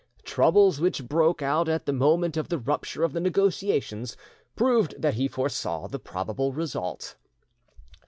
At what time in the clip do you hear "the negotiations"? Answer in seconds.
3.13-4.17